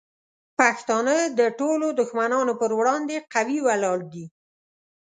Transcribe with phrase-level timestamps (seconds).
[0.59, 4.25] پښتانه د ټولو دشمنانو پر وړاندې قوي ولاړ دي.